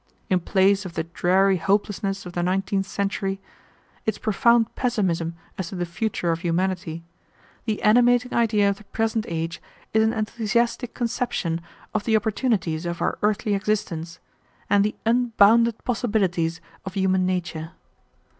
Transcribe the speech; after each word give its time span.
In 0.31 0.39
place 0.39 0.83
of 0.83 0.93
the 0.95 1.03
dreary 1.03 1.57
hopelessness 1.57 2.25
of 2.25 2.33
the 2.33 2.41
nineteenth 2.41 2.87
century, 2.87 3.39
its 4.03 4.17
profound 4.17 4.73
pessimism 4.73 5.35
as 5.59 5.69
to 5.69 5.75
the 5.75 5.85
future 5.85 6.31
of 6.31 6.39
humanity, 6.39 7.03
the 7.65 7.79
animating 7.83 8.33
idea 8.33 8.67
of 8.67 8.77
the 8.77 8.83
present 8.85 9.27
age 9.29 9.61
is 9.93 10.03
an 10.03 10.11
enthusiastic 10.11 10.95
conception 10.95 11.61
of 11.93 12.05
the 12.05 12.15
opportunities 12.15 12.87
of 12.87 12.99
our 12.99 13.19
earthly 13.21 13.53
existence, 13.53 14.17
and 14.71 14.83
the 14.83 14.95
unbounded 15.05 15.75
possibilities 15.83 16.61
of 16.83 16.95
human 16.95 17.23
nature. 17.27 17.73